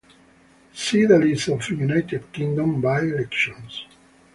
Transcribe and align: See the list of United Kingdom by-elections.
See 0.73 1.05
the 1.05 1.19
list 1.19 1.47
of 1.49 1.69
United 1.69 2.33
Kingdom 2.33 2.81
by-elections. 2.81 3.85